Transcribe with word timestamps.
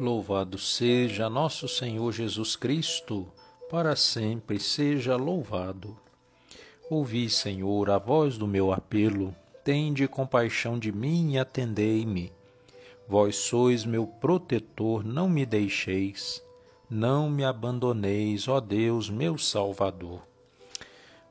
Louvado 0.00 0.56
seja 0.56 1.28
nosso 1.28 1.68
Senhor 1.68 2.10
Jesus 2.10 2.56
Cristo, 2.56 3.28
para 3.68 3.94
sempre 3.94 4.58
seja 4.58 5.14
louvado. 5.14 5.94
Ouvi, 6.88 7.28
Senhor, 7.28 7.90
a 7.90 7.98
voz 7.98 8.38
do 8.38 8.46
meu 8.46 8.72
apelo, 8.72 9.36
tende 9.62 10.08
compaixão 10.08 10.78
de 10.78 10.90
mim 10.90 11.32
e 11.32 11.38
atendei-me. 11.38 12.32
Vós 13.06 13.36
sois 13.36 13.84
meu 13.84 14.06
protetor, 14.06 15.04
não 15.04 15.28
me 15.28 15.44
deixeis, 15.44 16.42
não 16.88 17.28
me 17.28 17.44
abandoneis, 17.44 18.48
ó 18.48 18.58
Deus, 18.58 19.10
meu 19.10 19.36
Salvador. 19.36 20.22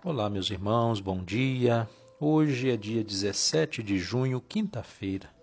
Olá, 0.05 0.29
meus 0.29 0.51
irmãos, 0.51 0.99
bom 0.99 1.23
dia. 1.23 1.89
Hoje 2.19 2.69
é 2.69 2.77
dia 2.77 3.03
17 3.03 3.81
de 3.81 3.97
junho, 3.97 4.39
quinta-feira 4.39 5.38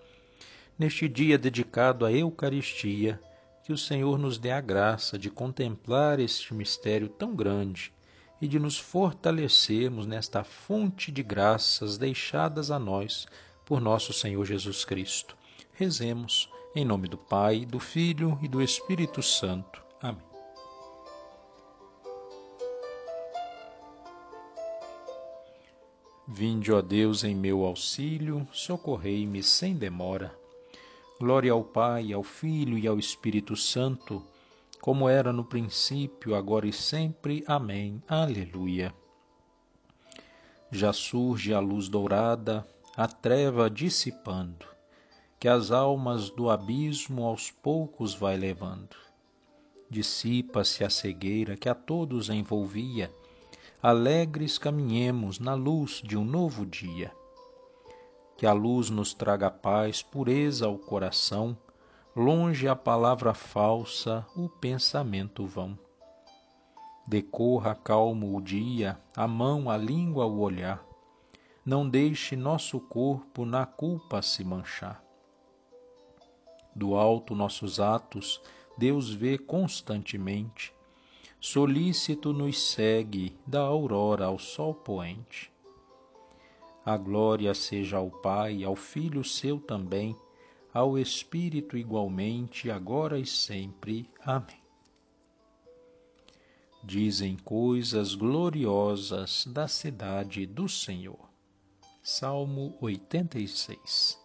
neste 0.78 1.08
dia 1.08 1.38
dedicado 1.38 2.04
à 2.04 2.12
Eucaristia, 2.12 3.20
que 3.64 3.72
o 3.72 3.78
Senhor 3.78 4.18
nos 4.18 4.38
dê 4.38 4.50
a 4.50 4.60
graça 4.60 5.18
de 5.18 5.30
contemplar 5.30 6.20
este 6.20 6.54
mistério 6.54 7.08
tão 7.08 7.34
grande 7.34 7.92
e 8.40 8.46
de 8.46 8.58
nos 8.58 8.78
fortalecermos 8.78 10.06
nesta 10.06 10.44
fonte 10.44 11.10
de 11.10 11.22
graças 11.22 11.96
deixadas 11.96 12.70
a 12.70 12.78
nós 12.78 13.26
por 13.64 13.80
nosso 13.80 14.12
Senhor 14.12 14.44
Jesus 14.44 14.84
Cristo. 14.84 15.36
Rezemos 15.72 16.48
em 16.74 16.84
nome 16.84 17.08
do 17.08 17.16
Pai, 17.16 17.64
do 17.64 17.80
Filho 17.80 18.38
e 18.42 18.48
do 18.48 18.62
Espírito 18.62 19.22
Santo. 19.22 19.82
Amém. 20.00 20.22
Vinde, 26.28 26.70
ó 26.72 26.82
Deus, 26.82 27.24
em 27.24 27.34
meu 27.34 27.64
auxílio, 27.64 28.46
socorrei-me 28.52 29.42
sem 29.42 29.74
demora. 29.74 30.36
Glória 31.18 31.50
ao 31.50 31.64
Pai, 31.64 32.12
ao 32.12 32.22
Filho 32.22 32.76
e 32.76 32.86
ao 32.86 32.98
Espírito 32.98 33.56
Santo, 33.56 34.22
como 34.82 35.08
era 35.08 35.32
no 35.32 35.42
princípio, 35.42 36.34
agora 36.34 36.66
e 36.66 36.72
sempre. 36.74 37.42
Amém. 37.46 38.02
Aleluia. 38.06 38.94
Já 40.70 40.92
surge 40.92 41.54
a 41.54 41.58
luz 41.58 41.88
dourada, 41.88 42.68
a 42.94 43.08
treva 43.08 43.70
dissipando, 43.70 44.66
que 45.40 45.48
as 45.48 45.70
almas 45.70 46.28
do 46.28 46.50
abismo 46.50 47.24
aos 47.24 47.50
poucos 47.50 48.14
vai 48.14 48.36
levando. 48.36 48.94
Dissipa-se 49.88 50.84
a 50.84 50.90
cegueira 50.90 51.56
que 51.56 51.70
a 51.70 51.74
todos 51.74 52.28
envolvia, 52.28 53.10
alegres 53.82 54.58
caminhemos 54.58 55.38
na 55.38 55.54
luz 55.54 56.02
de 56.04 56.14
um 56.14 56.26
novo 56.26 56.66
dia 56.66 57.10
que 58.36 58.46
a 58.46 58.52
luz 58.52 58.90
nos 58.90 59.14
traga 59.14 59.50
paz, 59.50 60.02
pureza 60.02 60.66
ao 60.66 60.76
coração, 60.76 61.56
longe 62.14 62.68
a 62.68 62.76
palavra 62.76 63.32
falsa, 63.32 64.26
o 64.36 64.48
pensamento 64.48 65.46
vão. 65.46 65.78
Decorra 67.06 67.74
calmo 67.74 68.36
o 68.36 68.40
dia, 68.42 69.00
a 69.16 69.26
mão, 69.26 69.70
a 69.70 69.76
língua, 69.76 70.26
o 70.26 70.40
olhar. 70.40 70.84
Não 71.64 71.88
deixe 71.88 72.36
nosso 72.36 72.78
corpo 72.78 73.46
na 73.46 73.64
culpa 73.64 74.20
se 74.20 74.44
manchar. 74.44 75.02
Do 76.74 76.94
alto 76.94 77.34
nossos 77.34 77.80
atos, 77.80 78.40
Deus 78.76 79.10
vê 79.10 79.38
constantemente. 79.38 80.74
Solícito 81.40 82.32
nos 82.32 82.60
segue, 82.60 83.38
da 83.46 83.60
aurora 83.60 84.26
ao 84.26 84.38
sol 84.38 84.74
poente 84.74 85.55
a 86.86 86.96
glória 86.96 87.52
seja 87.52 87.96
ao 87.96 88.08
Pai, 88.08 88.62
ao 88.62 88.76
Filho 88.76 89.24
seu 89.24 89.58
também, 89.58 90.16
ao 90.72 90.96
Espírito 90.96 91.76
igualmente, 91.76 92.70
agora 92.70 93.18
e 93.18 93.26
sempre. 93.26 94.08
Amém. 94.24 94.62
Dizem 96.84 97.36
coisas 97.38 98.14
gloriosas 98.14 99.48
da 99.48 99.66
cidade 99.66 100.46
do 100.46 100.68
Senhor. 100.68 101.28
Salmo 102.04 102.78
86 102.80 104.16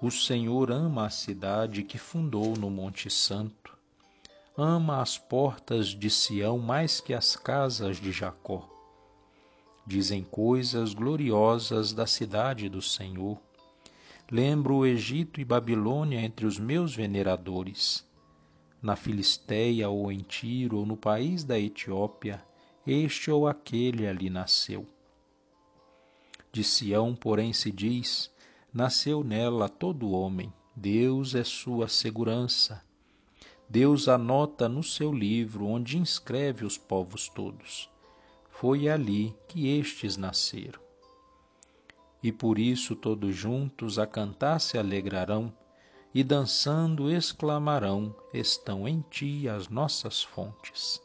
O 0.00 0.12
Senhor 0.12 0.70
ama 0.70 1.06
a 1.06 1.10
cidade 1.10 1.82
que 1.82 1.98
fundou 1.98 2.56
no 2.56 2.70
Monte 2.70 3.10
Santo. 3.10 3.76
Ama 4.56 5.02
as 5.02 5.18
portas 5.18 5.88
de 5.88 6.08
Sião 6.10 6.60
mais 6.60 7.00
que 7.00 7.12
as 7.12 7.34
casas 7.34 7.96
de 7.96 8.12
Jacó 8.12 8.77
dizem 9.88 10.22
coisas 10.22 10.92
gloriosas 10.92 11.94
da 11.94 12.06
cidade 12.06 12.68
do 12.68 12.82
Senhor. 12.82 13.40
Lembro 14.30 14.76
o 14.76 14.86
Egito 14.86 15.40
e 15.40 15.44
Babilônia 15.46 16.20
entre 16.20 16.44
os 16.44 16.58
meus 16.58 16.94
veneradores. 16.94 18.06
Na 18.82 18.96
Filisteia 18.96 19.88
ou 19.88 20.12
em 20.12 20.18
Tiro 20.18 20.76
ou 20.76 20.84
no 20.84 20.94
país 20.94 21.42
da 21.42 21.58
Etiópia, 21.58 22.44
este 22.86 23.30
ou 23.30 23.48
aquele 23.48 24.06
ali 24.06 24.28
nasceu. 24.28 24.86
De 26.52 26.62
Sião, 26.62 27.16
porém, 27.16 27.54
se 27.54 27.72
diz: 27.72 28.30
nasceu 28.72 29.24
nela 29.24 29.70
todo 29.70 30.10
homem, 30.10 30.52
Deus 30.76 31.34
é 31.34 31.42
sua 31.42 31.88
segurança. 31.88 32.84
Deus 33.66 34.06
anota 34.06 34.68
no 34.68 34.82
seu 34.82 35.10
livro 35.10 35.64
onde 35.64 35.96
inscreve 35.96 36.66
os 36.66 36.76
povos 36.76 37.30
todos 37.30 37.88
foi 38.60 38.88
ali 38.88 39.36
que 39.46 39.68
estes 39.78 40.16
nasceram. 40.16 40.80
E 42.20 42.32
por 42.32 42.58
isso 42.58 42.96
todos 42.96 43.32
juntos 43.36 44.00
a 44.00 44.06
cantar 44.06 44.60
se 44.60 44.76
alegrarão, 44.76 45.54
e 46.12 46.24
dançando 46.24 47.08
exclamarão: 47.08 48.12
Estão 48.34 48.88
em 48.88 49.04
ti 49.08 49.48
as 49.48 49.68
nossas 49.68 50.24
fontes. 50.24 51.00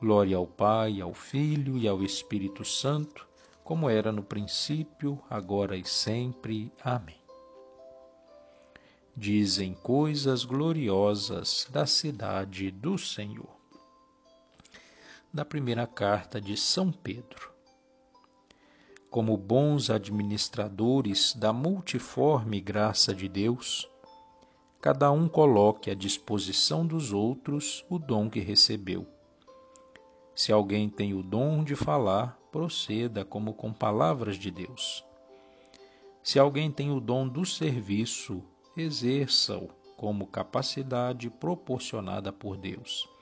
Glória 0.00 0.36
ao 0.36 0.44
Pai, 0.44 1.00
ao 1.00 1.14
Filho 1.14 1.78
e 1.78 1.86
ao 1.86 2.02
Espírito 2.02 2.64
Santo, 2.64 3.28
como 3.62 3.88
era 3.88 4.10
no 4.10 4.24
princípio, 4.24 5.20
agora 5.30 5.76
e 5.76 5.84
sempre. 5.84 6.72
Amém. 6.82 7.22
Dizem 9.16 9.72
coisas 9.74 10.44
gloriosas 10.44 11.68
da 11.70 11.86
cidade 11.86 12.72
do 12.72 12.98
Senhor 12.98 13.63
da 15.34 15.44
primeira 15.44 15.84
carta 15.84 16.40
de 16.40 16.56
São 16.56 16.92
Pedro. 16.92 17.52
Como 19.10 19.36
bons 19.36 19.90
administradores 19.90 21.34
da 21.34 21.52
multiforme 21.52 22.60
graça 22.60 23.12
de 23.12 23.28
Deus, 23.28 23.90
cada 24.80 25.10
um 25.10 25.28
coloque 25.28 25.90
à 25.90 25.94
disposição 25.94 26.86
dos 26.86 27.12
outros 27.12 27.84
o 27.90 27.98
dom 27.98 28.30
que 28.30 28.38
recebeu. 28.38 29.08
Se 30.36 30.52
alguém 30.52 30.88
tem 30.88 31.14
o 31.14 31.22
dom 31.22 31.64
de 31.64 31.74
falar, 31.74 32.38
proceda 32.52 33.24
como 33.24 33.54
com 33.54 33.72
palavras 33.72 34.36
de 34.36 34.52
Deus. 34.52 35.04
Se 36.22 36.38
alguém 36.38 36.70
tem 36.70 36.92
o 36.92 37.00
dom 37.00 37.26
do 37.26 37.44
serviço, 37.44 38.40
exerça-o 38.76 39.66
como 39.96 40.28
capacidade 40.28 41.28
proporcionada 41.28 42.32
por 42.32 42.56
Deus 42.56 43.12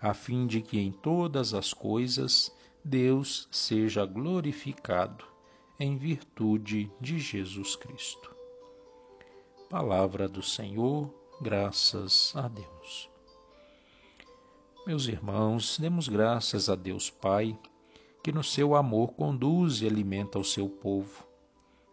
a 0.00 0.14
fim 0.14 0.46
de 0.46 0.62
que 0.62 0.78
em 0.78 0.92
todas 0.92 1.54
as 1.54 1.72
coisas 1.74 2.52
Deus 2.84 3.48
seja 3.50 4.06
glorificado 4.06 5.24
em 5.78 5.96
virtude 5.96 6.90
de 7.00 7.18
Jesus 7.18 7.76
Cristo. 7.76 8.34
Palavra 9.68 10.28
do 10.28 10.42
Senhor, 10.42 11.12
graças 11.40 12.32
a 12.34 12.48
Deus. 12.48 13.10
Meus 14.86 15.06
irmãos, 15.06 15.78
demos 15.78 16.08
graças 16.08 16.70
a 16.70 16.74
Deus 16.74 17.10
Pai, 17.10 17.58
que 18.22 18.32
no 18.32 18.42
seu 18.42 18.74
amor 18.74 19.12
conduz 19.12 19.82
e 19.82 19.86
alimenta 19.86 20.38
o 20.38 20.44
seu 20.44 20.68
povo, 20.68 21.26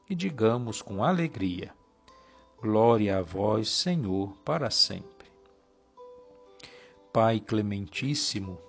e 0.10 0.16
digamos 0.16 0.82
com 0.82 1.04
alegria: 1.04 1.74
Glória 2.62 3.18
a 3.18 3.22
vós, 3.22 3.70
Senhor, 3.70 4.32
para 4.46 4.70
sempre. 4.70 5.15
Pai 7.16 7.40
Clementíssimo, 7.40 8.60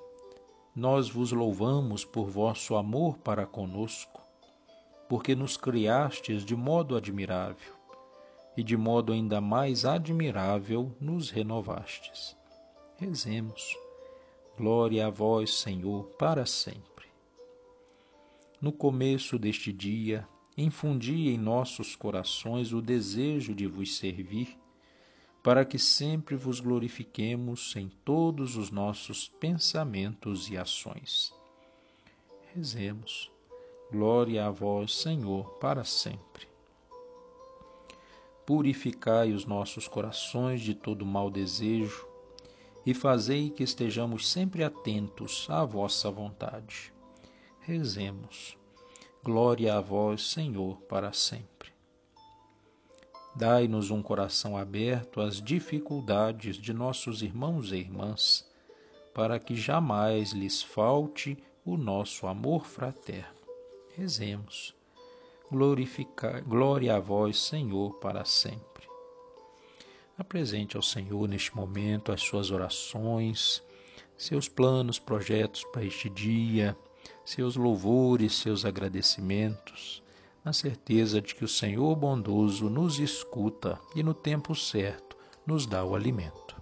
nós 0.72 1.10
vos 1.10 1.32
louvamos 1.32 2.04
por 2.04 2.30
vosso 2.30 2.76
amor 2.76 3.18
para 3.18 3.44
conosco, 3.44 4.22
porque 5.08 5.34
nos 5.34 5.56
criastes 5.56 6.44
de 6.44 6.54
modo 6.54 6.96
admirável, 6.96 7.74
e 8.56 8.62
de 8.62 8.76
modo 8.76 9.12
ainda 9.12 9.40
mais 9.40 9.84
admirável 9.84 10.94
nos 11.00 11.28
renovastes. 11.28 12.36
Rezemos. 12.96 13.76
Glória 14.56 15.08
a 15.08 15.10
vós, 15.10 15.52
Senhor, 15.52 16.04
para 16.10 16.46
sempre. 16.46 17.06
No 18.60 18.70
começo 18.70 19.40
deste 19.40 19.72
dia, 19.72 20.24
infundi 20.56 21.30
em 21.30 21.36
nossos 21.36 21.96
corações 21.96 22.72
o 22.72 22.80
desejo 22.80 23.52
de 23.56 23.66
vos 23.66 23.96
servir 23.96 24.56
para 25.46 25.64
que 25.64 25.78
sempre 25.78 26.34
vos 26.34 26.58
glorifiquemos 26.58 27.76
em 27.76 27.88
todos 28.04 28.56
os 28.56 28.72
nossos 28.72 29.28
pensamentos 29.28 30.50
e 30.50 30.58
ações. 30.58 31.32
Rezemos. 32.52 33.30
Glória 33.92 34.44
a 34.44 34.50
vós, 34.50 34.92
Senhor, 34.92 35.48
para 35.60 35.84
sempre. 35.84 36.48
purificai 38.44 39.30
os 39.30 39.44
nossos 39.46 39.86
corações 39.86 40.62
de 40.62 40.74
todo 40.74 41.06
mau 41.06 41.30
desejo 41.30 42.08
e 42.84 42.92
fazei 42.92 43.48
que 43.48 43.62
estejamos 43.62 44.28
sempre 44.28 44.64
atentos 44.64 45.46
à 45.48 45.64
vossa 45.64 46.10
vontade. 46.10 46.92
Rezemos. 47.60 48.58
Glória 49.22 49.76
a 49.76 49.80
vós, 49.80 50.28
Senhor, 50.28 50.80
para 50.88 51.12
sempre. 51.12 51.55
Dai-nos 53.36 53.90
um 53.90 54.00
coração 54.02 54.56
aberto 54.56 55.20
às 55.20 55.42
dificuldades 55.42 56.56
de 56.56 56.72
nossos 56.72 57.20
irmãos 57.20 57.70
e 57.70 57.76
irmãs, 57.76 58.48
para 59.12 59.38
que 59.38 59.54
jamais 59.54 60.32
lhes 60.32 60.62
falte 60.62 61.36
o 61.62 61.76
nosso 61.76 62.26
amor 62.26 62.64
fraterno. 62.64 63.36
Rezemos. 63.94 64.74
Glorificar, 65.50 66.42
glória 66.44 66.96
a 66.96 66.98
vós, 66.98 67.38
Senhor, 67.38 67.96
para 67.96 68.24
sempre. 68.24 68.88
Apresente 70.16 70.74
ao 70.74 70.82
Senhor 70.82 71.28
neste 71.28 71.54
momento 71.54 72.12
as 72.12 72.22
suas 72.22 72.50
orações, 72.50 73.62
seus 74.16 74.48
planos, 74.48 74.98
projetos 74.98 75.62
para 75.64 75.84
este 75.84 76.08
dia, 76.08 76.74
seus 77.22 77.54
louvores, 77.54 78.34
seus 78.34 78.64
agradecimentos, 78.64 80.02
na 80.46 80.52
certeza 80.52 81.20
de 81.20 81.34
que 81.34 81.44
o 81.44 81.48
Senhor 81.48 81.96
bondoso 81.96 82.70
nos 82.70 83.00
escuta 83.00 83.80
e 83.96 84.02
no 84.04 84.14
tempo 84.14 84.54
certo 84.54 85.16
nos 85.44 85.66
dá 85.66 85.84
o 85.84 85.92
alimento. 85.92 86.54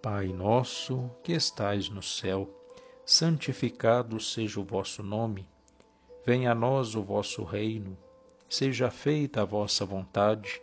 Pai 0.00 0.28
nosso 0.28 1.10
que 1.24 1.32
estais 1.32 1.88
no 1.88 2.04
céu, 2.04 2.48
santificado 3.04 4.20
seja 4.20 4.60
o 4.60 4.64
vosso 4.64 5.02
nome. 5.02 5.44
Venha 6.24 6.52
a 6.52 6.54
nós 6.54 6.94
o 6.94 7.02
vosso 7.02 7.42
reino. 7.42 7.98
Seja 8.48 8.92
feita 8.92 9.42
a 9.42 9.44
vossa 9.44 9.84
vontade, 9.84 10.62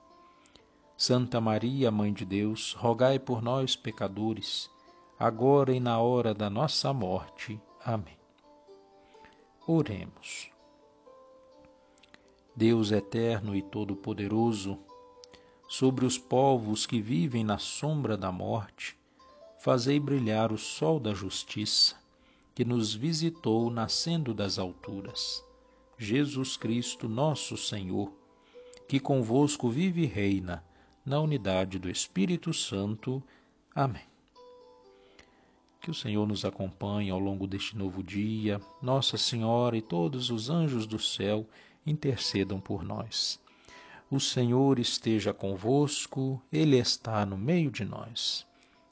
Santa 1.03 1.41
Maria, 1.41 1.89
Mãe 1.89 2.13
de 2.13 2.23
Deus, 2.23 2.73
rogai 2.73 3.17
por 3.17 3.41
nós, 3.41 3.75
pecadores, 3.75 4.69
agora 5.17 5.73
e 5.73 5.79
na 5.79 5.99
hora 5.99 6.31
da 6.31 6.47
nossa 6.47 6.93
morte. 6.93 7.59
Amém. 7.83 8.19
Oremos. 9.65 10.51
Deus 12.55 12.91
eterno 12.91 13.55
e 13.55 13.63
todo-poderoso, 13.63 14.77
sobre 15.67 16.05
os 16.05 16.19
povos 16.19 16.85
que 16.85 17.01
vivem 17.01 17.43
na 17.43 17.57
sombra 17.57 18.15
da 18.15 18.31
morte, 18.31 18.95
fazei 19.59 19.99
brilhar 19.99 20.51
o 20.51 20.57
sol 20.59 20.99
da 20.99 21.15
justiça, 21.15 21.95
que 22.53 22.63
nos 22.63 22.93
visitou 22.93 23.71
nascendo 23.71 24.35
das 24.35 24.59
alturas. 24.59 25.43
Jesus 25.97 26.55
Cristo, 26.55 27.09
nosso 27.09 27.57
Senhor, 27.57 28.13
que 28.87 28.99
convosco 28.99 29.67
vive 29.67 30.03
e 30.03 30.05
reina, 30.05 30.63
na 31.05 31.19
unidade 31.19 31.79
do 31.79 31.89
Espírito 31.89 32.53
Santo. 32.53 33.21
Amém. 33.73 34.03
Que 35.81 35.89
o 35.89 35.93
Senhor 35.93 36.27
nos 36.27 36.45
acompanhe 36.45 37.09
ao 37.09 37.19
longo 37.19 37.47
deste 37.47 37.75
novo 37.75 38.03
dia, 38.03 38.61
Nossa 38.81 39.17
Senhora 39.17 39.75
e 39.75 39.81
todos 39.81 40.29
os 40.29 40.49
anjos 40.49 40.85
do 40.85 40.99
céu 40.99 41.47
intercedam 41.85 42.59
por 42.59 42.83
nós. 42.83 43.39
O 44.09 44.19
Senhor 44.19 44.77
esteja 44.77 45.33
convosco, 45.33 46.41
Ele 46.51 46.77
está 46.77 47.25
no 47.25 47.37
meio 47.37 47.71
de 47.71 47.85
nós. 47.85 48.45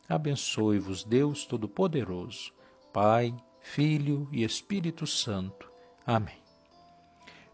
Abençoe-vos 0.08 1.04
Deus 1.04 1.46
Todo-Poderoso, 1.46 2.52
Pai, 2.92 3.36
Filho 3.62 4.28
e 4.32 4.44
Espírito 4.44 5.06
Santo. 5.06 5.70
Amém. 6.08 6.39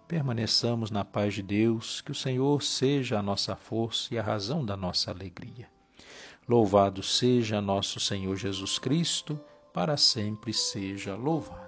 Permaneçamos 0.07 0.91
na 0.91 1.03
paz 1.03 1.33
de 1.33 1.41
Deus, 1.41 1.99
que 1.99 2.11
o 2.11 2.15
Senhor 2.15 2.61
seja 2.61 3.17
a 3.17 3.23
nossa 3.23 3.55
força 3.55 4.13
e 4.13 4.19
a 4.19 4.23
razão 4.23 4.63
da 4.63 4.77
nossa 4.77 5.09
alegria. 5.09 5.67
Louvado 6.47 7.01
seja 7.01 7.59
nosso 7.59 7.99
Senhor 7.99 8.35
Jesus 8.35 8.77
Cristo, 8.77 9.39
para 9.73 9.97
sempre 9.97 10.53
seja 10.53 11.15
louvado. 11.15 11.64